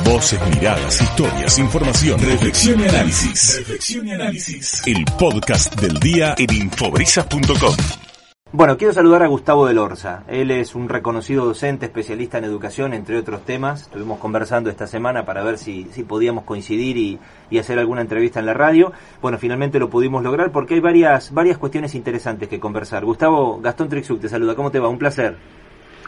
Voces, 0.00 0.40
miradas, 0.54 1.00
historias, 1.00 1.58
información, 1.58 2.18
reflexión 2.18 2.80
y 2.80 2.84
análisis. 2.84 3.58
Reflexión 3.58 4.08
y 4.08 4.12
análisis. 4.12 4.82
El 4.86 5.04
podcast 5.18 5.80
del 5.80 6.00
día 6.00 6.34
en 6.38 6.52
infobrisas.com. 6.52 7.76
Bueno, 8.52 8.76
quiero 8.76 8.92
saludar 8.92 9.22
a 9.22 9.28
Gustavo 9.28 9.66
de 9.66 9.74
Lorza. 9.74 10.24
Él 10.28 10.50
es 10.50 10.74
un 10.74 10.88
reconocido 10.88 11.44
docente, 11.44 11.86
especialista 11.86 12.38
en 12.38 12.44
educación, 12.44 12.94
entre 12.94 13.16
otros 13.16 13.44
temas. 13.44 13.82
Estuvimos 13.82 14.18
conversando 14.18 14.70
esta 14.70 14.86
semana 14.86 15.24
para 15.24 15.44
ver 15.44 15.56
si, 15.56 15.88
si 15.92 16.02
podíamos 16.02 16.44
coincidir 16.44 16.96
y, 16.96 17.18
y, 17.50 17.58
hacer 17.58 17.78
alguna 17.78 18.00
entrevista 18.00 18.40
en 18.40 18.46
la 18.46 18.54
radio. 18.54 18.92
Bueno, 19.20 19.38
finalmente 19.38 19.78
lo 19.78 19.88
pudimos 19.88 20.22
lograr 20.22 20.52
porque 20.52 20.74
hay 20.74 20.80
varias, 20.80 21.32
varias 21.32 21.58
cuestiones 21.58 21.94
interesantes 21.94 22.48
que 22.48 22.60
conversar. 22.60 23.04
Gustavo, 23.04 23.60
Gastón 23.60 23.88
Trixuk 23.88 24.20
te 24.20 24.28
saluda. 24.28 24.54
¿Cómo 24.54 24.70
te 24.70 24.80
va? 24.80 24.88
Un 24.88 24.98
placer. 24.98 25.61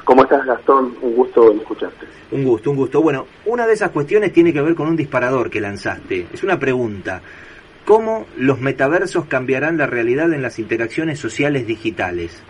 ¿Cómo 0.04 0.22
estás, 0.22 0.44
Gastón? 0.44 0.94
Un 1.00 1.14
gusto 1.14 1.52
escucharte. 1.52 2.06
Un 2.30 2.44
gusto, 2.44 2.70
un 2.70 2.76
gusto. 2.76 3.00
Bueno, 3.00 3.26
una 3.46 3.66
de 3.66 3.72
esas 3.72 3.90
cuestiones 3.90 4.32
tiene 4.32 4.52
que 4.52 4.60
ver 4.60 4.74
con 4.74 4.86
un 4.86 4.96
disparador 4.96 5.48
que 5.50 5.60
lanzaste. 5.60 6.26
Es 6.32 6.42
una 6.42 6.58
pregunta. 6.58 7.22
¿Cómo 7.86 8.26
los 8.36 8.60
metaversos 8.60 9.26
cambiarán 9.26 9.78
la 9.78 9.86
realidad 9.86 10.32
en 10.32 10.42
las 10.42 10.58
interacciones 10.58 11.18
sociales 11.18 11.66
digitales? 11.66 12.42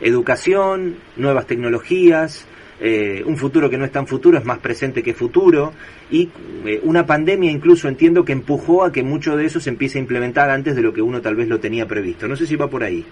Educación, 0.00 0.96
nuevas 1.16 1.46
tecnologías, 1.46 2.46
eh, 2.80 3.22
un 3.24 3.36
futuro 3.36 3.70
que 3.70 3.78
no 3.78 3.84
es 3.84 3.92
tan 3.92 4.06
futuro, 4.06 4.38
es 4.38 4.44
más 4.44 4.58
presente 4.58 5.02
que 5.02 5.14
futuro, 5.14 5.72
y 6.10 6.30
eh, 6.64 6.80
una 6.82 7.06
pandemia 7.06 7.50
incluso 7.50 7.88
entiendo 7.88 8.24
que 8.24 8.32
empujó 8.32 8.84
a 8.84 8.92
que 8.92 9.02
mucho 9.02 9.36
de 9.36 9.46
eso 9.46 9.60
se 9.60 9.70
empiece 9.70 9.98
a 9.98 10.02
implementar 10.02 10.50
antes 10.50 10.74
de 10.74 10.82
lo 10.82 10.92
que 10.92 11.00
uno 11.00 11.20
tal 11.20 11.36
vez 11.36 11.48
lo 11.48 11.60
tenía 11.60 11.86
previsto. 11.86 12.26
No 12.26 12.36
sé 12.36 12.46
si 12.46 12.56
va 12.56 12.68
por 12.68 12.82
ahí. 12.82 13.04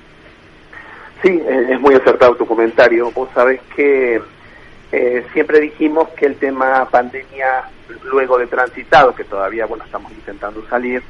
Sí, 1.23 1.43
es 1.47 1.81
muy 1.81 1.95
acertado 1.95 2.35
tu 2.35 2.47
comentario. 2.47 3.11
Vos 3.11 3.29
sabés 3.35 3.61
que 3.77 4.23
eh, 4.93 5.27
siempre 5.33 5.61
dijimos 5.61 6.09
que 6.11 6.27
el 6.27 6.37
tema 6.37 6.89
pandemia, 6.91 7.65
luego 8.05 8.39
de 8.39 8.47
transitado, 8.47 9.15
que 9.15 9.25
todavía 9.25 9.67
bueno 9.67 9.85
estamos 9.85 10.11
intentando 10.13 10.67
salir, 10.69 11.03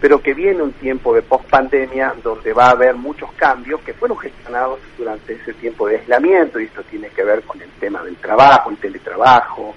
pero 0.00 0.22
que 0.22 0.32
viene 0.32 0.62
un 0.62 0.72
tiempo 0.72 1.12
de 1.12 1.22
post-pandemia 1.22 2.14
donde 2.22 2.52
va 2.52 2.66
a 2.66 2.70
haber 2.70 2.94
muchos 2.94 3.32
cambios 3.32 3.80
que 3.80 3.92
fueron 3.92 4.16
gestionados 4.18 4.78
durante 4.96 5.34
ese 5.34 5.52
tiempo 5.54 5.88
de 5.88 5.98
aislamiento, 5.98 6.60
y 6.60 6.64
esto 6.64 6.82
tiene 6.84 7.08
que 7.08 7.24
ver 7.24 7.42
con 7.42 7.60
el 7.60 7.70
tema 7.80 8.02
del 8.04 8.16
trabajo, 8.16 8.70
el 8.70 8.76
teletrabajo, 8.76 9.74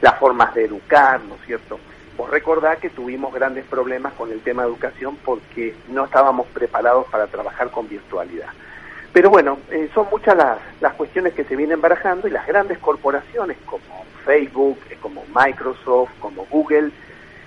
las 0.00 0.18
formas 0.18 0.54
de 0.54 0.64
educar, 0.64 1.20
¿no 1.20 1.34
es 1.34 1.40
cierto? 1.46 1.78
Vos 2.16 2.30
recordá 2.30 2.76
que 2.76 2.90
tuvimos 2.90 3.32
grandes 3.32 3.64
problemas 3.66 4.14
con 4.14 4.32
el 4.32 4.40
tema 4.40 4.62
de 4.62 4.68
educación 4.68 5.18
porque 5.24 5.74
no 5.88 6.06
estábamos 6.06 6.46
preparados 6.48 7.06
para 7.10 7.26
trabajar 7.26 7.70
con 7.70 7.88
virtualidad. 7.88 8.48
Pero 9.12 9.30
bueno, 9.30 9.58
eh, 9.70 9.90
son 9.94 10.06
muchas 10.10 10.36
las, 10.36 10.58
las 10.80 10.94
cuestiones 10.94 11.34
que 11.34 11.44
se 11.44 11.56
vienen 11.56 11.80
barajando 11.80 12.28
y 12.28 12.30
las 12.30 12.46
grandes 12.46 12.78
corporaciones 12.78 13.58
como 13.66 14.04
Facebook, 14.24 14.78
eh, 14.90 14.96
como 15.00 15.22
Microsoft, 15.34 16.10
como 16.20 16.46
Google, 16.46 16.90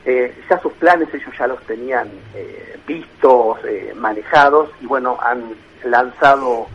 eh, 0.05 0.31
ya 0.47 0.59
sus 0.59 0.71
planes 0.73 1.11
ellos 1.11 1.33
ya 1.37 1.47
los 1.47 1.59
tenían 1.63 2.07
eh, 2.35 2.77
vistos, 2.85 3.57
eh, 3.65 3.91
manejados 3.95 4.69
y 4.79 4.85
bueno, 4.85 5.17
han 5.19 5.55
lanzado 5.83 6.67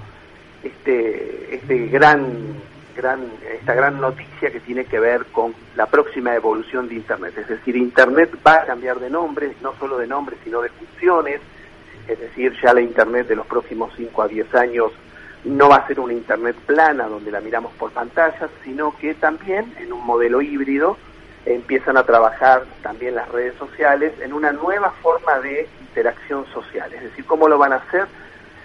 este, 0.64 1.54
este 1.54 1.86
gran, 1.86 2.56
gran, 2.97 3.20
esta 3.52 3.75
gran 3.75 4.00
noticia 4.00 4.50
que 4.50 4.58
tiene 4.58 4.84
que 4.84 4.98
ver 4.98 5.27
con 5.27 5.54
la 5.77 5.86
próxima 5.86 6.34
evolución 6.34 6.88
de 6.88 6.97
Internet. 6.97 7.38
Es 7.38 7.47
decir, 7.47 7.77
Internet 7.77 8.36
va 8.44 8.62
a 8.62 8.66
cambiar 8.66 8.98
de 8.98 9.10
nombre, 9.10 9.54
no 9.62 9.75
solo 9.78 9.97
de 9.97 10.08
nombre, 10.08 10.36
sino 10.42 10.60
de 10.60 10.70
funciones. 10.70 11.41
Es 12.09 12.19
decir, 12.19 12.55
ya 12.62 12.73
la 12.73 12.81
Internet 12.81 13.29
de 13.29 13.37
los 13.37 13.47
próximos 13.47 13.93
5 13.97 14.23
a 14.23 14.29
10 14.29 14.55
años 14.55 14.93
no 15.45 15.69
va 15.69 15.77
a 15.77 15.87
ser 15.87 16.01
una 16.01 16.12
Internet 16.12 16.56
plana 16.67 17.06
donde 17.06 17.31
la 17.31 17.41
miramos 17.41 17.73
por 17.75 17.91
pantallas, 17.93 18.51
sino 18.65 18.97
que 18.98 19.15
también 19.15 19.73
en 19.79 19.93
un 19.93 20.05
modelo 20.05 20.43
híbrido 20.43 20.97
empiezan 21.47 21.97
a 21.97 22.05
trabajar 22.05 22.65
también 22.83 23.15
las 23.15 23.28
redes 23.31 23.55
sociales 23.56 24.12
en 24.21 24.33
una 24.33 24.53
nueva 24.53 24.91
forma 25.03 25.39
de 25.41 25.69
interacción 25.81 26.47
social. 26.53 26.93
Es 26.93 27.03
decir, 27.03 27.25
¿cómo 27.25 27.48
lo 27.48 27.59
van 27.59 27.73
a 27.73 27.77
hacer? 27.77 28.06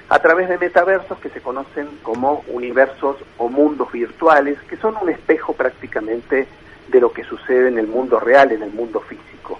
A 0.09 0.19
través 0.19 0.49
de 0.49 0.57
metaversos 0.57 1.17
que 1.19 1.29
se 1.29 1.41
conocen 1.41 1.87
como 2.03 2.43
universos 2.47 3.17
o 3.37 3.49
mundos 3.49 3.91
virtuales, 3.91 4.59
que 4.69 4.77
son 4.77 4.95
un 5.01 5.09
espejo 5.09 5.53
prácticamente 5.53 6.47
de 6.87 6.99
lo 6.99 7.11
que 7.11 7.23
sucede 7.23 7.67
en 7.69 7.77
el 7.77 7.87
mundo 7.87 8.19
real, 8.19 8.51
en 8.51 8.63
el 8.63 8.71
mundo 8.71 8.99
físico. 9.01 9.59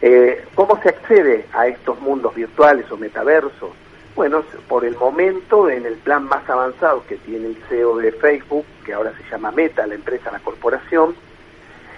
Eh, 0.00 0.44
¿Cómo 0.54 0.80
se 0.82 0.90
accede 0.90 1.46
a 1.52 1.66
estos 1.66 2.00
mundos 2.00 2.34
virtuales 2.34 2.90
o 2.90 2.96
metaversos? 2.96 3.70
Bueno, 4.14 4.42
por 4.68 4.84
el 4.84 4.96
momento, 4.96 5.68
en 5.68 5.84
el 5.84 5.94
plan 5.94 6.24
más 6.24 6.48
avanzado 6.48 7.04
que 7.06 7.16
tiene 7.16 7.48
el 7.48 7.56
CEO 7.68 7.98
de 7.98 8.12
Facebook, 8.12 8.64
que 8.84 8.94
ahora 8.94 9.12
se 9.16 9.30
llama 9.30 9.50
Meta, 9.50 9.86
la 9.86 9.94
empresa, 9.94 10.30
la 10.32 10.38
corporación, 10.38 11.14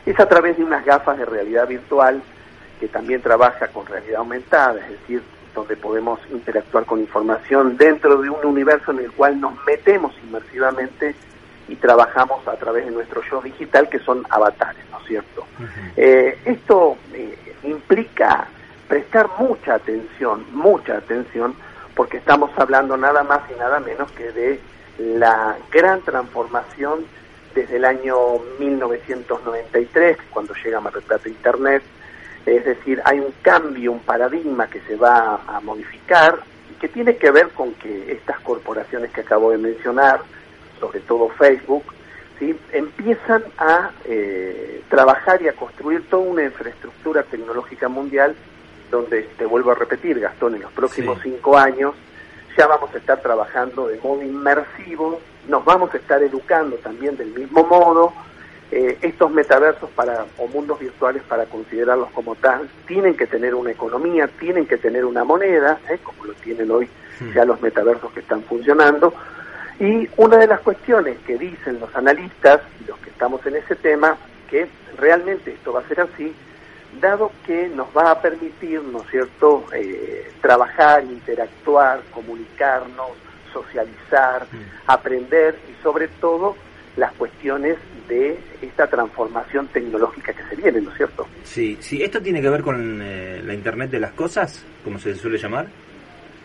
es 0.05 0.19
a 0.19 0.29
través 0.29 0.57
de 0.57 0.65
unas 0.65 0.85
gafas 0.85 1.19
de 1.19 1.25
realidad 1.25 1.69
virtual 1.69 2.23
que 2.81 2.89
también 2.89 3.21
trabaja 3.21 3.69
con 3.69 3.87
realidad 3.87 4.19
aumentada, 4.19 4.81
es 4.81 5.01
decir, 5.01 5.23
donde 5.55 5.77
podemos 5.77 6.21
interactuar 6.31 6.85
con 6.85 7.01
información 7.01 7.77
dentro 7.77 8.21
de 8.21 8.31
un 8.31 8.45
universo 8.45 8.93
en 8.93 9.01
el 9.01 9.13
cual 9.13 9.41
nos 9.41 9.53
metemos 9.65 10.15
inmersivamente 10.25 11.15
y 11.69 11.77
trabajamos 11.77 12.47
a 12.49 12.57
través 12.57 12.87
de 12.87 12.91
nuestro 12.91 13.23
yo 13.31 13.41
digital, 13.41 13.89
que 13.89 13.99
son 14.01 14.27
avatares, 14.31 14.85
¿no 14.91 14.99
es 15.01 15.07
cierto? 15.07 15.47
Uh 15.59 15.63
-huh. 15.63 15.93
eh, 15.97 16.39
esto 16.45 16.97
eh, 17.13 17.37
implica 17.65 18.49
prestar 18.89 19.29
mucha 19.39 19.75
atención, 19.75 20.47
mucha 20.53 20.97
atención, 20.97 21.55
porque 21.95 22.17
estamos 22.17 22.51
hablando 22.57 22.97
nada 22.97 23.23
más 23.23 23.41
y 23.55 23.59
nada 23.59 23.81
menos 23.81 24.11
que 24.13 24.33
de 24.33 24.61
la 24.99 25.57
gran 25.71 26.01
transformación 26.03 27.05
desde 27.55 27.77
el 27.77 27.85
año 27.85 28.17
1993, 28.59 30.17
cuando 30.31 30.55
llega 30.55 30.81
Mar 30.81 30.93
del 30.93 31.03
Plata 31.03 31.29
Internet, 31.29 31.83
es 32.47 32.65
decir, 32.65 33.01
hay 33.05 33.19
un 33.21 33.33
cambio, 33.43 33.93
un 33.93 34.01
paradigma 34.01 34.69
que 34.69 34.81
se 34.83 34.97
va 34.97 35.41
a 35.47 35.61
modificar 35.61 36.39
y 36.71 36.75
que 36.81 36.89
tiene 36.89 37.17
que 37.17 37.31
ver 37.31 37.49
con 37.51 37.75
que 37.75 38.13
estas 38.13 38.41
corporaciones 38.41 39.11
que 39.11 39.21
acabo 39.21 39.51
de 39.51 39.59
mencionar, 39.59 40.21
sobre 40.79 41.01
todo 41.01 41.29
Facebook, 41.31 41.85
¿sí? 42.39 42.55
empiezan 42.73 43.45
a 43.59 43.91
eh, 44.05 44.83
trabajar 44.89 45.43
y 45.43 45.49
a 45.49 45.53
construir 45.53 46.09
toda 46.09 46.23
una 46.23 46.45
infraestructura 46.45 47.23
tecnológica 47.23 47.89
mundial 47.89 48.35
donde, 48.91 49.23
te 49.37 49.45
vuelvo 49.45 49.71
a 49.73 49.75
repetir, 49.75 50.19
Gastón, 50.19 50.55
en 50.55 50.63
los 50.63 50.73
próximos 50.73 51.19
sí. 51.23 51.31
cinco 51.31 51.57
años 51.59 51.95
ya 52.59 52.67
vamos 52.67 52.93
a 52.93 52.99
estar 52.99 53.21
trabajando 53.23 53.87
de 53.87 54.01
modo 54.01 54.21
inmersivo, 54.21 55.21
nos 55.47 55.65
vamos 55.65 55.95
a 55.95 55.97
estar 55.97 56.21
educando 56.23 56.77
también 56.77 57.17
del 57.17 57.29
mismo 57.29 57.63
modo. 57.63 58.13
Eh, 58.71 58.99
estos 59.01 59.31
metaversos 59.31 59.89
para, 59.91 60.27
o 60.37 60.47
mundos 60.49 60.79
virtuales, 60.79 61.23
para 61.23 61.47
considerarlos 61.47 62.11
como 62.11 62.35
tal, 62.35 62.69
tienen 62.87 63.17
que 63.17 63.27
tener 63.27 63.55
una 63.55 63.71
economía, 63.71 64.27
tienen 64.27 64.67
que 64.67 64.77
tener 64.77 65.05
una 65.05 65.25
moneda, 65.25 65.79
¿eh? 65.89 65.99
como 66.03 66.25
lo 66.25 66.35
tienen 66.35 66.71
hoy 66.71 66.87
sí. 67.19 67.31
ya 67.33 67.45
los 67.45 67.63
metaversos 67.63 68.13
que 68.13 68.21
están 68.21 68.43
funcionando. 68.43 69.15
Y 69.81 70.09
una 70.17 70.39
de 70.39 70.47
las 70.47 70.61
cuestiones 70.61 71.19
que 71.27 71.39
dicen 71.39 71.79
los 71.81 71.95
analistas 71.95 72.61
y 72.81 72.89
los 72.89 72.99
que 72.99 73.11
estamos 73.11 73.45
en 73.47 73.57
ese 73.57 73.77
tema, 73.77 74.17
que 74.51 74.67
realmente 74.97 75.53
esto 75.53 75.73
va 75.73 75.81
a 75.81 75.89
ser 75.89 76.01
así, 76.01 76.35
dado 77.01 77.31
que 77.47 77.69
nos 77.69 77.87
va 77.97 78.11
a 78.11 78.21
permitir, 78.21 78.83
¿no 78.83 79.03
es 79.03 79.11
cierto?, 79.11 79.65
eh, 79.75 80.33
trabajar, 80.41 81.05
interactuar, 81.05 82.03
comunicarnos, 82.11 83.13
socializar, 83.53 84.47
aprender 84.87 85.57
y 85.71 85.83
sobre 85.83 86.09
todo 86.09 86.57
las 86.97 87.13
cuestiones 87.13 87.77
de 88.09 88.39
esta 88.61 88.89
transformación 88.89 89.69
tecnológica 89.69 90.33
que 90.33 90.43
se 90.45 90.57
viene, 90.57 90.81
¿no 90.81 90.91
es 90.91 90.97
cierto? 90.97 91.27
Sí, 91.45 91.77
sí, 91.81 92.03
esto 92.03 92.21
tiene 92.21 92.43
que 92.43 92.49
ver 92.49 92.63
con 92.63 93.01
eh, 93.03 93.41
la 93.45 93.55
Internet 93.55 93.91
de 93.91 94.01
las 94.01 94.13
cosas, 94.13 94.65
como 94.83 94.99
se 94.99 95.15
suele 95.15 95.39
llamar. 95.39 95.67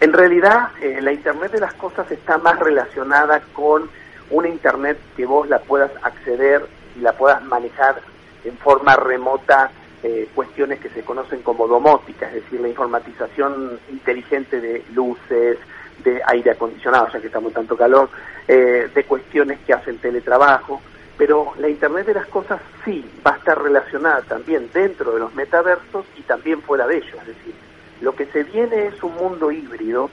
En 0.04 0.12
realidad, 0.12 0.72
eh, 0.82 1.00
la 1.02 1.14
Internet 1.14 1.54
de 1.54 1.62
las 1.62 1.76
cosas 1.76 2.12
está 2.12 2.38
más 2.38 2.60
relacionada 2.60 3.40
con 3.54 3.90
una 4.32 4.50
Internet 4.50 4.98
que 5.16 5.26
vos 5.26 5.48
la 5.48 5.60
puedas 5.60 5.92
acceder 6.02 6.66
y 6.98 7.00
la 7.00 7.14
puedas 7.14 7.42
manejar 7.46 8.02
en 8.44 8.58
forma 8.58 8.98
remota 8.98 9.72
eh, 10.04 10.28
cuestiones 10.36 10.82
que 10.82 10.90
se 10.90 11.04
conocen 11.04 11.42
como 11.42 11.70
domótica, 11.70 12.28
es 12.28 12.34
decir, 12.34 12.60
la 12.60 12.68
informatización 12.68 13.80
inteligente 13.90 14.60
de 14.60 14.84
luces, 14.94 15.58
de 16.04 16.22
aire 16.26 16.52
acondicionado, 16.52 17.08
ya 17.08 17.22
que 17.22 17.28
estamos 17.28 17.54
tanto 17.54 17.78
calor, 17.78 18.10
eh, 18.46 18.90
de 18.94 19.04
cuestiones 19.06 19.60
que 19.66 19.72
hacen 19.72 20.00
teletrabajo, 20.00 20.82
pero 21.18 21.54
la 21.60 21.70
Internet 21.70 22.08
de 22.08 22.16
las 22.16 22.28
Cosas 22.28 22.60
sí 22.84 23.10
va 23.26 23.36
a 23.36 23.38
estar 23.38 23.58
relacionada 23.58 24.22
también 24.24 24.70
dentro 24.74 25.14
de 25.14 25.20
los 25.20 25.34
metaversos 25.34 26.06
y 26.18 26.24
también 26.24 26.62
fuera 26.62 26.86
de 26.88 26.98
ellos, 26.98 27.16
es 27.22 27.28
decir, 27.28 27.54
lo 28.04 28.14
que 28.14 28.26
se 28.28 28.44
viene 28.44 28.88
es 28.88 29.02
un 29.02 29.16
mundo 29.16 29.52
híbrido 29.52 30.10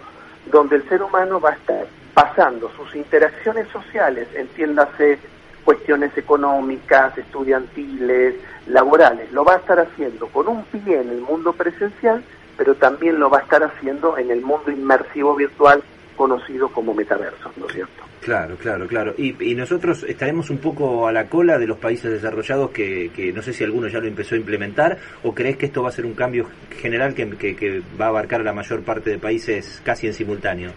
donde 0.50 0.76
el 0.76 0.88
ser 0.88 1.02
humano 1.02 1.40
va 1.40 1.50
a 1.50 1.54
estar 1.54 1.86
pasando 2.14 2.70
sus 2.76 2.94
interacciones 2.94 3.68
sociales, 3.68 4.28
entiéndase 4.34 5.18
cuestiones 5.64 6.16
económicas, 6.16 7.18
estudiantiles, 7.18 8.36
laborales, 8.66 9.30
lo 9.32 9.44
va 9.44 9.54
a 9.54 9.58
estar 9.58 9.80
haciendo 9.80 10.28
con 10.28 10.48
un 10.48 10.62
pie 10.64 11.00
en 11.00 11.10
el 11.10 11.20
mundo 11.20 11.52
presencial, 11.52 12.22
pero 12.56 12.74
también 12.76 13.18
lo 13.18 13.28
va 13.28 13.38
a 13.38 13.42
estar 13.42 13.62
haciendo 13.62 14.16
en 14.16 14.30
el 14.30 14.40
mundo 14.40 14.70
inmersivo 14.70 15.34
virtual 15.34 15.82
conocido 16.20 16.68
como 16.68 16.92
metaverso, 16.92 17.50
¿no 17.56 17.66
es 17.66 17.72
cierto? 17.72 18.02
Claro, 18.20 18.54
claro, 18.56 18.86
claro. 18.86 19.14
Y, 19.16 19.54
nosotros 19.54 20.04
estaremos 20.06 20.50
un 20.50 20.58
poco 20.58 21.08
a 21.08 21.12
la 21.12 21.28
cola 21.30 21.58
de 21.58 21.66
los 21.66 21.78
países 21.78 22.12
desarrollados 22.12 22.72
que, 22.72 23.10
que, 23.16 23.32
no 23.32 23.40
sé 23.40 23.54
si 23.54 23.64
alguno 23.64 23.88
ya 23.88 24.00
lo 24.00 24.06
empezó 24.06 24.34
a 24.34 24.38
implementar 24.38 24.98
o 25.22 25.34
crees 25.34 25.56
que 25.56 25.64
esto 25.64 25.82
va 25.82 25.88
a 25.88 25.92
ser 25.92 26.04
un 26.04 26.12
cambio 26.12 26.44
general 26.78 27.14
que, 27.14 27.26
que 27.56 27.82
va 27.98 28.04
a 28.04 28.08
abarcar 28.08 28.42
a 28.42 28.44
la 28.44 28.52
mayor 28.52 28.82
parte 28.82 29.08
de 29.08 29.18
países 29.18 29.80
casi 29.82 30.08
en 30.08 30.12
simultáneo. 30.12 30.72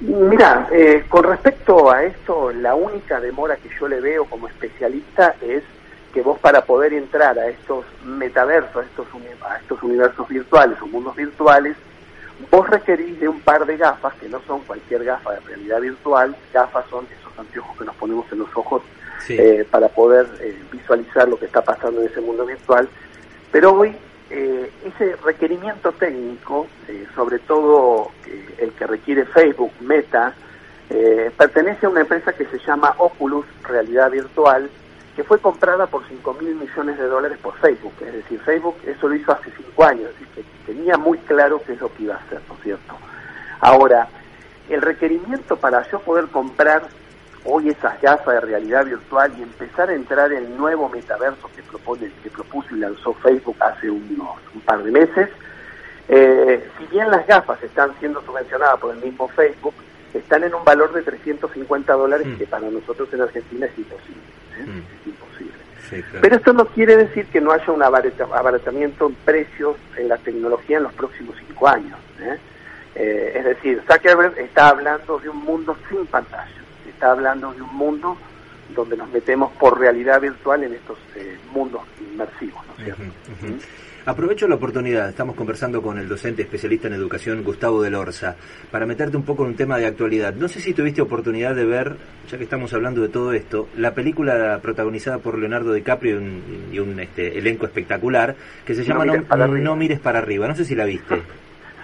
Mira, 0.00 0.68
eh, 0.70 1.02
con 1.08 1.24
respecto 1.24 1.90
a 1.90 2.04
esto, 2.04 2.52
la 2.52 2.74
única 2.74 3.18
demora 3.20 3.56
que 3.56 3.70
yo 3.80 3.88
le 3.88 4.02
veo 4.02 4.26
como 4.26 4.48
especialista 4.48 5.34
es 5.40 5.62
que 6.12 6.20
vos 6.20 6.38
para 6.40 6.60
poder 6.60 6.92
entrar 6.92 7.38
a 7.38 7.48
estos 7.48 7.86
metaversos, 8.04 8.76
a 8.76 8.86
estos, 8.86 9.06
a 9.48 9.56
estos 9.56 9.82
universos 9.82 10.28
virtuales 10.28 10.76
o 10.82 10.86
mundos 10.88 11.16
virtuales, 11.16 11.74
vos 12.50 12.68
requerís 12.68 13.18
de 13.20 13.28
un 13.28 13.40
par 13.40 13.64
de 13.66 13.76
gafas, 13.76 14.14
que 14.14 14.28
no 14.28 14.40
son 14.46 14.60
cualquier 14.62 15.04
gafa 15.04 15.32
de 15.34 15.40
realidad 15.40 15.80
virtual, 15.80 16.36
gafas 16.52 16.84
son 16.90 17.06
esos 17.06 17.38
anteojos 17.38 17.76
que 17.78 17.84
nos 17.84 17.96
ponemos 17.96 18.30
en 18.32 18.38
los 18.40 18.48
ojos 18.56 18.82
eh, 19.28 19.66
para 19.70 19.88
poder 19.88 20.26
eh, 20.40 20.56
visualizar 20.70 21.28
lo 21.28 21.38
que 21.38 21.46
está 21.46 21.62
pasando 21.62 22.00
en 22.02 22.08
ese 22.08 22.20
mundo 22.20 22.44
virtual, 22.44 22.88
pero 23.50 23.72
hoy 23.72 23.96
eh, 24.30 24.70
ese 24.84 25.16
requerimiento 25.22 25.92
técnico, 25.92 26.66
eh, 26.88 27.06
sobre 27.14 27.38
todo 27.38 28.10
eh, 28.26 28.54
el 28.58 28.72
que 28.72 28.86
requiere 28.86 29.26
Facebook, 29.26 29.70
Meta, 29.80 30.34
pertenece 31.36 31.86
a 31.86 31.88
una 31.88 32.02
empresa 32.02 32.32
que 32.32 32.44
se 32.46 32.58
llama 32.58 32.94
Oculus 32.98 33.46
Realidad 33.64 34.10
Virtual, 34.10 34.70
que 35.14 35.24
fue 35.24 35.38
comprada 35.38 35.86
por 35.86 36.06
5 36.06 36.34
mil 36.34 36.54
millones 36.54 36.98
de 36.98 37.06
dólares 37.06 37.38
por 37.40 37.56
Facebook. 37.58 37.92
Es 38.00 38.12
decir, 38.12 38.40
Facebook 38.40 38.76
eso 38.84 39.08
lo 39.08 39.14
hizo 39.14 39.32
hace 39.32 39.50
5 39.56 39.84
años, 39.84 40.10
así 40.14 40.24
que 40.34 40.44
tenía 40.66 40.96
muy 40.96 41.18
claro 41.18 41.62
qué 41.64 41.74
es 41.74 41.80
lo 41.80 41.92
que 41.94 42.04
iba 42.04 42.14
a 42.14 42.18
hacer, 42.18 42.40
¿no 42.48 42.54
es 42.54 42.60
cierto? 42.62 42.96
Ahora, 43.60 44.08
el 44.68 44.82
requerimiento 44.82 45.56
para 45.56 45.88
yo 45.90 46.00
poder 46.00 46.26
comprar 46.26 46.82
hoy 47.44 47.68
esas 47.68 48.00
gafas 48.00 48.34
de 48.34 48.40
realidad 48.40 48.86
virtual 48.86 49.32
y 49.38 49.42
empezar 49.42 49.90
a 49.90 49.94
entrar 49.94 50.32
en 50.32 50.44
el 50.44 50.56
nuevo 50.56 50.88
metaverso 50.88 51.48
que 51.54 51.62
propone, 51.62 52.10
que 52.22 52.30
propuso 52.30 52.74
y 52.74 52.78
lanzó 52.78 53.12
Facebook 53.14 53.56
hace 53.60 53.90
unos, 53.90 54.38
un 54.54 54.60
par 54.62 54.82
de 54.82 54.90
meses. 54.90 55.28
Eh, 56.08 56.68
si 56.78 56.86
bien 56.86 57.10
las 57.10 57.26
gafas 57.26 57.62
están 57.62 57.94
siendo 57.98 58.22
subvencionadas 58.22 58.78
por 58.80 58.94
el 58.94 59.02
mismo 59.02 59.28
Facebook, 59.28 59.74
están 60.12 60.44
en 60.44 60.54
un 60.54 60.64
valor 60.64 60.92
de 60.92 61.02
350 61.02 61.92
dólares 61.92 62.26
mm. 62.26 62.36
que 62.36 62.46
para 62.46 62.68
nosotros 62.70 63.08
en 63.12 63.22
Argentina 63.22 63.66
es 63.66 63.78
imposible. 63.78 64.22
¿Eh? 64.58 64.66
Mm. 64.66 64.78
Es 64.78 65.06
imposible. 65.06 66.20
Pero 66.20 66.36
esto 66.36 66.52
no 66.52 66.66
quiere 66.66 66.96
decir 66.96 67.26
que 67.26 67.40
no 67.40 67.52
haya 67.52 67.70
un 67.70 67.82
abaratamiento 67.82 69.06
en 69.06 69.14
precios 69.16 69.76
en 69.96 70.08
la 70.08 70.16
tecnología 70.18 70.78
en 70.78 70.84
los 70.84 70.92
próximos 70.94 71.36
cinco 71.46 71.68
años. 71.68 71.98
¿eh? 72.20 72.38
es 72.96 73.44
decir, 73.44 73.82
Zuckerberg 73.90 74.38
está 74.38 74.68
hablando 74.68 75.18
de 75.18 75.28
un 75.28 75.38
mundo 75.44 75.76
sin 75.88 76.06
pantalla 76.06 76.64
está 76.94 77.12
hablando 77.12 77.52
de 77.52 77.62
un 77.62 77.74
mundo 77.74 78.16
donde 78.74 78.96
nos 78.96 79.08
metemos 79.10 79.52
por 79.52 79.78
realidad 79.78 80.20
virtual 80.20 80.64
en 80.64 80.74
estos 80.74 80.98
eh, 81.16 81.36
mundos 81.52 81.82
inmersivos. 82.00 82.62
¿Mm? 82.78 83.58
Aprovecho 84.06 84.46
la 84.46 84.56
oportunidad, 84.56 85.08
estamos 85.08 85.34
conversando 85.34 85.80
con 85.80 85.98
el 85.98 86.06
docente 86.06 86.42
especialista 86.42 86.88
en 86.88 86.94
educación 86.94 87.42
Gustavo 87.42 87.80
de 87.80 87.88
Lorza, 87.88 88.36
para 88.70 88.84
meterte 88.84 89.16
un 89.16 89.22
poco 89.22 89.44
en 89.44 89.50
un 89.50 89.56
tema 89.56 89.78
de 89.78 89.86
actualidad. 89.86 90.34
No 90.34 90.46
sé 90.46 90.60
si 90.60 90.74
tuviste 90.74 91.00
oportunidad 91.00 91.54
de 91.54 91.64
ver, 91.64 91.96
ya 92.30 92.36
que 92.36 92.44
estamos 92.44 92.74
hablando 92.74 93.00
de 93.00 93.08
todo 93.08 93.32
esto, 93.32 93.68
la 93.76 93.94
película 93.94 94.58
protagonizada 94.60 95.18
por 95.18 95.38
Leonardo 95.38 95.72
DiCaprio 95.72 96.20
y 96.70 96.78
un, 96.78 97.00
este, 97.00 97.38
elenco 97.38 97.64
espectacular 97.64 98.36
que 98.66 98.74
se 98.74 98.84
llama 98.84 99.06
no 99.06 99.74
mires, 99.74 100.00
para 100.00 100.18
arriba. 100.18 100.48
No 100.48 100.54
sé 100.54 100.66
si 100.66 100.74
la 100.74 100.84
viste. 100.84 101.22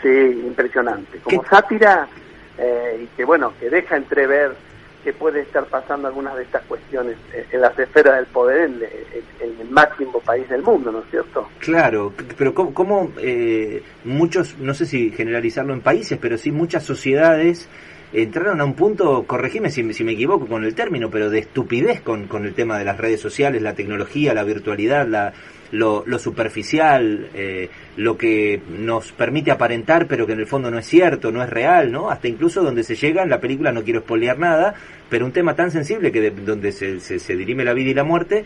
Sí, 0.02 0.08
impresionante. 0.08 1.18
Como 1.18 1.44
sátira 1.44 2.08
eh, 2.56 3.02
y 3.02 3.06
que 3.14 3.22
bueno, 3.22 3.52
que 3.60 3.68
deja 3.68 3.98
entrever 3.98 4.52
que 5.02 5.12
puede 5.12 5.40
estar 5.40 5.64
pasando 5.66 6.08
algunas 6.08 6.36
de 6.36 6.42
estas 6.42 6.62
cuestiones 6.64 7.16
eh, 7.32 7.46
en 7.50 7.60
las 7.60 7.78
esferas 7.78 8.16
del 8.16 8.26
poder 8.26 8.70
en, 8.70 9.60
el 9.60 9.70
máximo 9.70 10.20
país 10.20 10.48
del 10.48 10.62
mundo, 10.62 10.90
¿no 10.90 10.98
es 11.00 11.10
cierto? 11.10 11.48
Claro, 11.60 12.12
pero 12.36 12.52
¿cómo, 12.54 13.12
eh, 13.18 13.82
muchos, 14.04 14.58
no 14.58 14.74
sé 14.74 14.84
si 14.86 15.10
generalizarlo 15.10 15.72
en 15.72 15.80
países, 15.80 16.18
pero 16.20 16.36
sí 16.36 16.50
muchas 16.50 16.82
sociedades 16.84 17.68
entraron 18.12 18.60
a 18.60 18.64
un 18.64 18.74
punto, 18.74 19.24
corregime 19.24 19.70
si, 19.70 19.92
si 19.92 20.04
me 20.04 20.12
equivoco 20.12 20.46
con 20.46 20.64
el 20.64 20.74
término, 20.74 21.10
pero 21.10 21.30
de 21.30 21.40
estupidez 21.40 22.00
con, 22.00 22.26
con 22.26 22.44
el 22.44 22.54
tema 22.54 22.78
de 22.78 22.84
las 22.84 22.98
redes 22.98 23.20
sociales, 23.20 23.62
la 23.62 23.74
tecnología, 23.74 24.34
la 24.34 24.44
virtualidad, 24.44 25.06
la, 25.06 25.32
lo, 25.72 26.18
superficial, 26.18 27.28
eh, 27.34 27.68
lo 27.96 28.16
que 28.16 28.60
nos 28.78 29.12
permite 29.12 29.50
aparentar, 29.50 30.06
pero 30.06 30.26
que 30.26 30.32
en 30.32 30.40
el 30.40 30.46
fondo 30.46 30.70
no 30.70 30.78
es 30.78 30.86
cierto, 30.86 31.30
no 31.30 31.42
es 31.42 31.50
real, 31.50 31.92
¿no? 31.92 32.10
Hasta 32.10 32.28
incluso 32.28 32.62
donde 32.62 32.82
se 32.82 32.96
llega, 32.96 33.22
en 33.22 33.30
la 33.30 33.40
película 33.40 33.72
no 33.72 33.84
quiero 33.84 34.00
espolear 34.00 34.38
nada, 34.38 34.74
pero 35.08 35.26
un 35.26 35.32
tema 35.32 35.54
tan 35.54 35.70
sensible 35.70 36.12
que 36.12 36.20
de, 36.20 36.30
donde 36.30 36.72
se, 36.72 37.00
se, 37.00 37.36
dirime 37.36 37.64
la 37.64 37.74
vida 37.74 37.90
y 37.90 37.94
la 37.94 38.04
muerte, 38.04 38.44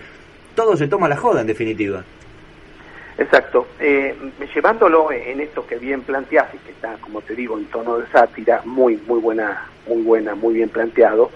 todo 0.54 0.76
se 0.76 0.88
toma 0.88 1.08
la 1.08 1.16
joda, 1.16 1.40
en 1.40 1.46
definitiva. 1.46 2.04
Exacto. 3.18 3.66
Eh, 3.78 4.14
llevándolo 4.54 5.10
en 5.12 5.40
esto 5.40 5.66
que 5.66 5.76
bien 5.76 6.02
planteas 6.02 6.52
y 6.54 6.58
que 6.58 6.72
está, 6.72 6.96
como 7.00 7.20
te 7.20 7.34
digo, 7.34 7.58
en 7.58 7.66
tono 7.66 7.98
de 7.98 8.06
sátira, 8.08 8.62
muy, 8.64 8.96
muy 9.06 9.20
buena, 9.20 9.66
muy 9.86 10.02
buena, 10.02 10.34
muy 10.34 10.54
bien 10.54 10.68
planteado. 10.68 11.30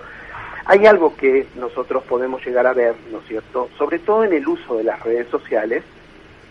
Hay 0.65 0.87
algo 0.87 1.17
que 1.17 1.47
nosotros 1.57 2.05
podemos 2.05 2.45
llegar 2.45 2.67
a 2.67 2.75
ver, 2.75 2.95
¿no 3.11 3.19
es 3.21 3.27
cierto?, 3.27 3.71
sobre 3.79 3.99
todo 4.01 4.25
en 4.25 4.33
el 4.35 4.47
uso 4.47 4.77
de 4.77 4.85
las 4.85 5.01
redes 5.03 5.29
sociales, 5.29 5.83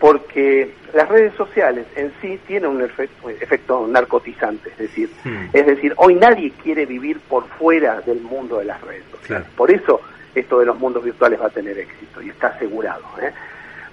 porque 0.00 0.72
las 0.94 1.08
redes 1.08 1.34
sociales 1.34 1.86
en 1.96 2.12
sí 2.20 2.40
tienen 2.46 2.70
un 2.70 2.82
efecto, 2.82 3.86
narcotizante, 3.86 4.70
es 4.70 4.78
decir, 4.78 5.10
es 5.52 5.66
decir, 5.66 5.92
hoy 5.96 6.14
nadie 6.14 6.52
quiere 6.62 6.86
vivir 6.86 7.18
por 7.20 7.46
fuera 7.48 8.00
del 8.00 8.20
mundo 8.20 8.58
de 8.58 8.66
las 8.66 8.80
redes 8.80 9.04
sociales. 9.10 9.48
Por 9.56 9.70
eso 9.70 10.00
esto 10.34 10.60
de 10.60 10.66
los 10.66 10.78
mundos 10.78 11.02
virtuales 11.04 11.40
va 11.40 11.46
a 11.46 11.50
tener 11.50 11.78
éxito 11.78 12.22
y 12.22 12.30
está 12.30 12.48
asegurado. 12.48 13.02
¿eh? 13.20 13.32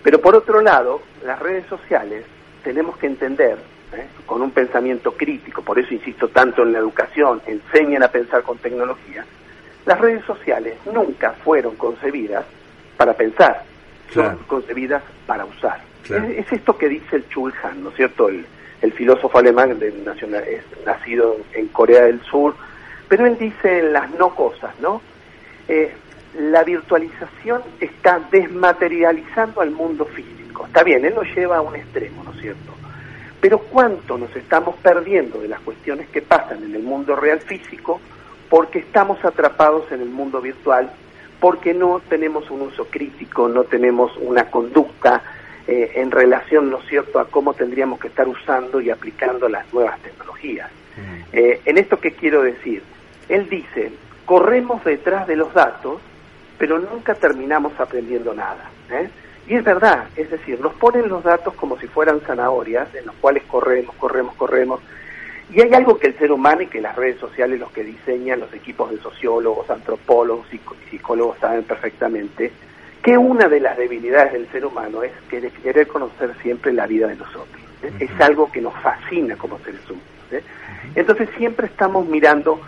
Pero 0.06 0.22
por 0.22 0.36
otro 0.36 0.62
lado, 0.62 1.02
las 1.26 1.40
redes 1.40 1.66
sociales 1.66 2.26
tenemos 2.64 2.96
que 2.98 3.08
entender 3.08 3.58
¿eh? 3.92 4.06
con 4.28 4.44
un 4.44 4.52
pensamiento 4.52 5.14
crítico, 5.14 5.64
por 5.64 5.80
eso 5.80 5.96
insisto 5.96 6.28
tanto 6.28 6.62
en 6.62 6.74
la 6.74 6.78
educación, 6.78 7.42
enseñen 7.48 8.04
a 8.04 8.10
pensar 8.10 8.44
con 8.44 8.60
tecnología, 8.60 9.26
las 9.84 10.00
redes 10.00 10.24
sociales 10.26 10.76
nunca 10.94 11.32
fueron 11.44 11.76
concebidas 11.76 12.46
para 12.98 13.14
pensar, 13.14 13.64
son 14.14 14.38
concebidas 14.46 15.02
para 15.26 15.44
usar. 15.44 15.82
Es, 16.04 16.52
esto 16.54 16.78
que 16.78 16.88
dice 16.88 17.16
el 17.16 17.28
Chul 17.30 17.52
Han, 17.64 17.84
¿no 17.84 17.90
es 17.90 17.96
cierto? 17.96 18.30
El, 18.30 18.46
filósofo 18.94 19.40
alemán 19.40 19.80
de 19.80 19.92
nacional, 19.92 20.44
es, 20.44 20.62
nacido 20.86 21.38
en 21.54 21.68
Corea 21.70 22.04
del 22.04 22.22
Sur, 22.22 22.54
pero 23.10 23.26
él 23.26 23.36
dice 23.40 23.82
las 23.82 24.12
no 24.12 24.36
cosas, 24.36 24.80
¿no? 24.80 25.02
Eh, 25.68 25.92
la 26.38 26.64
virtualización 26.64 27.62
está 27.80 28.20
desmaterializando 28.32 29.62
al 29.62 29.72
mundo 29.72 30.06
físico. 30.06 30.66
Está 30.68 30.84
bien, 30.84 31.06
él 31.06 31.14
lo 31.16 31.24
lleva 31.24 31.58
a 31.58 31.62
un 31.62 31.76
extremo, 31.76 32.24
¿no 32.24 32.32
es 32.32 32.42
cierto? 32.42 32.74
Pero 33.40 33.60
cuánto 33.60 34.18
nos 34.18 34.36
estamos 34.36 34.76
perdiendo 34.78 35.40
de 35.40 35.48
las 35.48 35.60
cuestiones 35.62 36.10
que 36.10 36.22
pasan 36.22 36.64
en 36.64 36.76
el 36.76 36.84
mundo 36.84 37.16
real 37.16 37.40
físico 37.42 38.00
porque 38.50 38.80
estamos 38.80 39.24
atrapados 39.24 39.92
en 39.92 40.02
el 40.02 40.10
mundo 40.10 40.42
virtual, 40.42 40.92
porque 41.40 41.74
no 41.74 42.02
tenemos 42.08 42.50
un 42.50 42.62
uso 42.62 42.86
crítico, 42.86 43.48
no 43.48 43.64
tenemos 43.64 44.16
una 44.18 44.50
conducta 44.50 45.22
eh, 45.68 45.94
en 45.96 46.12
relación, 46.12 46.70
¿no 46.70 46.80
es 46.80 46.88
cierto?, 46.88 47.20
a 47.20 47.28
cómo 47.28 47.54
tendríamos 47.54 48.00
que 48.00 48.08
estar 48.08 48.28
usando 48.28 48.82
y 48.82 48.90
aplicando 48.90 49.50
las 49.50 49.72
nuevas 49.74 50.00
tecnologías. 50.00 50.70
Mm. 50.96 51.22
Eh, 51.34 51.62
en 51.66 51.78
esto 51.78 52.00
que 52.00 52.12
quiero 52.12 52.44
decir, 52.44 52.84
él 53.30 53.50
dice, 53.50 53.92
corremos 54.26 54.84
detrás 54.84 55.28
de 55.28 55.36
los 55.36 55.54
datos, 55.54 56.02
pero 56.58 56.80
nunca 56.80 57.14
terminamos 57.16 57.74
aprendiendo 57.80 58.34
nada. 58.34 58.70
¿eh? 58.90 59.10
Y 59.48 59.56
es 59.56 59.64
verdad, 59.64 60.06
es 60.16 60.30
decir, 60.30 60.60
nos 60.60 60.74
ponen 60.74 61.08
los 61.08 61.24
datos 61.24 61.54
como 61.56 61.78
si 61.80 61.88
fueran 61.88 62.22
zanahorias, 62.22 62.94
en 62.96 63.06
los 63.06 63.16
cuales 63.16 63.44
corremos, 63.44 63.96
corremos, 63.96 64.34
corremos, 64.36 64.80
y 65.52 65.62
hay 65.62 65.74
algo 65.74 66.00
que 66.00 66.08
el 66.08 66.18
ser 66.18 66.32
humano 66.32 66.64
y 66.64 66.68
que 66.68 66.82
las 66.82 66.96
redes 66.96 67.20
sociales, 67.20 67.60
los 67.60 67.72
que 67.72 67.84
diseñan, 67.84 68.40
los 68.40 68.52
equipos 68.54 68.90
de 68.90 68.98
sociólogos, 68.98 69.70
antropólogos 69.70 70.48
y 70.52 70.60
psicólogos 70.90 71.38
saben 71.40 71.64
perfectamente, 71.64 72.52
que 73.04 73.16
una 73.16 73.48
de 73.48 73.60
las 73.60 73.78
debilidades 73.78 74.34
del 74.34 74.52
ser 74.52 74.66
humano 74.66 75.04
es 75.04 75.12
querer 75.30 75.88
conocer 75.88 76.34
siempre 76.42 76.74
la 76.74 76.88
vida 76.88 77.08
de 77.08 77.16
nosotros. 77.16 77.62
¿eh? 77.84 77.94
Es 78.00 78.20
algo 78.20 78.52
que 78.52 78.62
nos 78.62 78.74
fascina 78.82 79.36
como 79.36 79.60
seres 79.60 79.82
humanos. 79.88 80.08
¿eh? 80.32 80.42
Entonces 80.96 81.30
siempre 81.38 81.68
estamos 81.68 82.08
mirando 82.08 82.60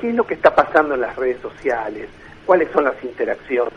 qué 0.00 0.10
es 0.10 0.14
lo 0.14 0.24
que 0.24 0.34
está 0.34 0.54
pasando 0.54 0.94
en 0.94 1.00
las 1.00 1.16
redes 1.16 1.40
sociales, 1.40 2.08
cuáles 2.46 2.70
son 2.72 2.84
las 2.84 3.02
interacciones. 3.02 3.72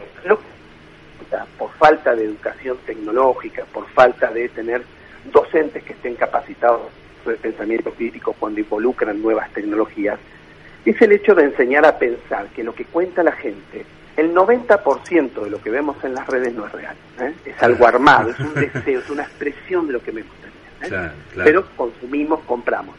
por 1.57 1.71
falta 1.73 2.15
de 2.15 2.25
educación 2.25 2.77
tecnológica, 2.85 3.65
por 3.73 3.87
falta 3.89 4.31
de 4.31 4.49
tener 4.49 4.83
docentes 5.31 5.83
que 5.83 5.93
estén 5.93 6.15
capacitados 6.15 6.81
de 7.25 7.35
pensamiento 7.35 7.91
crítico 7.91 8.33
cuando 8.33 8.59
involucran 8.59 9.21
nuevas 9.21 9.49
tecnologías, 9.51 10.19
es 10.85 11.01
el 11.01 11.13
hecho 11.13 11.33
de 11.33 11.43
enseñar 11.43 11.85
a 11.85 11.97
pensar 11.97 12.47
que 12.47 12.63
lo 12.63 12.75
que 12.75 12.85
cuenta 12.85 13.23
la 13.23 13.31
gente, 13.31 13.85
el 14.17 14.33
90% 14.33 15.43
de 15.43 15.49
lo 15.49 15.61
que 15.61 15.69
vemos 15.69 16.03
en 16.03 16.13
las 16.13 16.27
redes 16.27 16.53
no 16.53 16.65
es 16.65 16.71
real, 16.73 16.95
¿eh? 17.19 17.33
es 17.45 17.63
algo 17.63 17.87
armado, 17.87 18.29
es 18.29 18.39
un 18.39 18.53
deseo, 18.55 18.99
es 18.99 19.09
una 19.09 19.23
expresión 19.23 19.87
de 19.87 19.93
lo 19.93 20.03
que 20.03 20.11
me 20.11 20.23
gustaría. 20.23 21.07
¿eh? 21.07 21.11
Pero 21.35 21.65
consumimos, 21.75 22.41
compramos. 22.41 22.95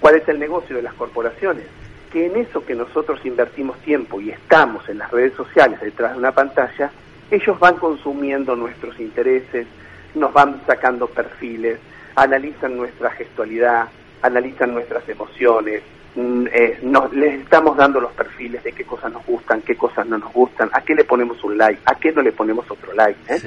¿Cuál 0.00 0.16
es 0.16 0.28
el 0.28 0.38
negocio 0.38 0.76
de 0.76 0.82
las 0.82 0.94
corporaciones? 0.94 1.64
Que 2.12 2.26
en 2.26 2.36
eso 2.36 2.64
que 2.64 2.74
nosotros 2.74 3.20
invertimos 3.24 3.78
tiempo 3.80 4.20
y 4.20 4.30
estamos 4.30 4.88
en 4.88 4.98
las 4.98 5.10
redes 5.10 5.34
sociales 5.34 5.80
detrás 5.80 6.12
de 6.12 6.18
una 6.18 6.32
pantalla, 6.32 6.90
ellos 7.30 7.58
van 7.58 7.76
consumiendo 7.76 8.56
nuestros 8.56 8.98
intereses, 8.98 9.66
nos 10.14 10.32
van 10.32 10.62
sacando 10.66 11.06
perfiles, 11.06 11.78
analizan 12.14 12.76
nuestra 12.76 13.10
gestualidad, 13.10 13.88
analizan 14.22 14.72
nuestras 14.72 15.08
emociones, 15.08 15.82
mm, 16.14 16.46
eh, 16.52 16.78
nos, 16.82 17.12
les 17.12 17.40
estamos 17.40 17.76
dando 17.76 18.00
los 18.00 18.12
perfiles 18.12 18.62
de 18.64 18.72
qué 18.72 18.84
cosas 18.84 19.12
nos 19.12 19.24
gustan, 19.26 19.60
qué 19.62 19.76
cosas 19.76 20.06
no 20.06 20.18
nos 20.18 20.32
gustan, 20.32 20.70
a 20.72 20.80
qué 20.80 20.94
le 20.94 21.04
ponemos 21.04 21.42
un 21.44 21.58
like, 21.58 21.80
a 21.84 21.94
qué 21.94 22.12
no 22.12 22.22
le 22.22 22.32
ponemos 22.32 22.68
otro 22.70 22.92
like. 22.94 23.18
¿eh? 23.28 23.40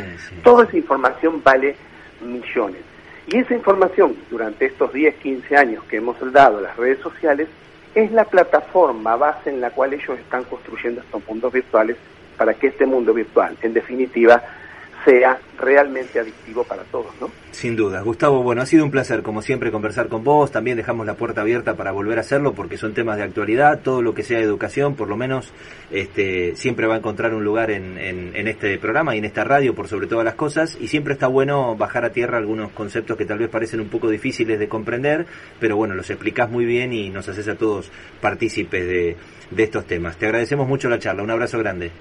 Toda 0.44 0.65
esa 0.65 0.77
información 0.77 1.41
vale 1.44 1.75
millones. 2.22 2.82
Y 3.27 3.38
esa 3.38 3.53
información, 3.53 4.15
durante 4.30 4.65
estos 4.65 4.91
10, 4.94 5.15
15 5.15 5.56
años 5.56 5.84
que 5.86 5.98
hemos 5.98 6.18
dado 6.32 6.58
a 6.60 6.62
las 6.62 6.77
redes 6.77 7.00
sociales, 7.00 7.48
es 7.95 8.12
la 8.12 8.25
plataforma 8.25 9.15
base 9.15 9.50
en 9.50 9.62
la 9.62 9.71
cual 9.71 9.93
ellos 9.93 10.17
están 10.17 10.43
construyendo 10.45 11.01
estos 11.01 11.27
mundos 11.27 11.51
virtuales 11.51 11.98
para 12.38 12.53
que 12.53 12.67
este 12.67 12.86
mundo 12.86 13.13
virtual, 13.13 13.57
en 13.62 13.74
definitiva, 13.74 14.41
sea 15.05 15.39
realmente 15.58 16.20
adictivo 16.20 16.63
para 16.63 16.84
todos, 16.84 17.13
¿no? 17.20 17.29
Sin 17.51 17.75
duda. 17.75 18.01
Gustavo, 18.01 18.43
bueno, 18.43 18.62
ha 18.62 18.65
sido 18.65 18.84
un 18.84 18.91
placer, 18.91 19.22
como 19.22 19.41
siempre, 19.41 19.72
conversar 19.72 20.08
con 20.08 20.24
vos. 20.24 20.51
También 20.51 20.77
dejamos 20.77 21.05
la 21.05 21.15
puerta 21.15 21.41
abierta 21.41 21.75
para 21.75 21.91
volver 21.91 22.17
a 22.17 22.22
hacerlo 22.22 22.53
porque 22.53 22.77
son 22.77 22.93
temas 22.93 23.17
de 23.17 23.24
actualidad. 23.24 23.81
Todo 23.81 24.01
lo 24.01 24.13
que 24.13 24.24
sea 24.24 24.39
educación, 24.39 24.96
por 24.96 25.10
lo 25.10 25.17
menos, 25.17 25.53
este, 25.91 26.55
siempre 26.55 26.88
va 26.88 26.96
a 26.96 26.98
encontrar 26.98 27.34
un 27.34 27.43
lugar 27.43 27.72
en, 27.72 27.98
en, 27.98 28.48
este 28.48 28.77
programa 28.77 29.15
y 29.15 29.20
en 29.20 29.25
esta 29.25 29.43
radio, 29.43 29.75
por 29.75 29.88
sobre 29.88 30.08
todas 30.08 30.25
las 30.25 30.36
cosas. 30.36 30.77
Y 30.79 30.88
siempre 30.88 31.13
está 31.13 31.27
bueno 31.27 31.75
bajar 31.75 32.05
a 32.05 32.12
tierra 32.12 32.38
algunos 32.38 32.72
conceptos 32.72 33.17
que 33.17 33.25
tal 33.25 33.39
vez 33.39 33.50
parecen 33.50 33.81
un 33.81 33.89
poco 33.89 34.10
difíciles 34.10 34.60
de 34.60 34.67
comprender, 34.67 35.25
pero 35.60 35.75
bueno, 35.75 35.93
los 35.93 36.10
explicás 36.10 36.50
muy 36.50 36.65
bien 36.65 36.93
y 36.93 37.10
nos 37.10 37.27
haces 37.27 37.48
a 37.48 37.55
todos 37.55 37.91
partícipes 38.22 38.88
de, 38.88 39.15
de 39.51 39.63
estos 39.63 39.86
temas. 39.86 40.17
Te 40.17 40.25
agradecemos 40.25 40.67
mucho 40.67 40.89
la 40.89 41.00
charla. 41.00 41.24
Un 41.24 41.31
abrazo 41.31 41.60
grande. 41.60 41.91